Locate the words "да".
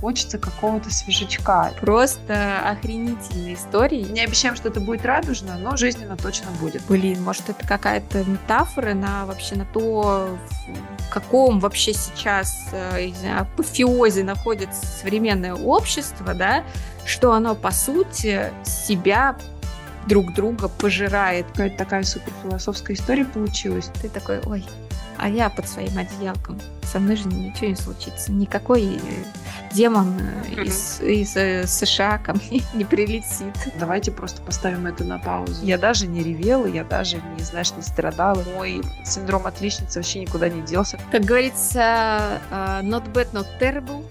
16.34-16.64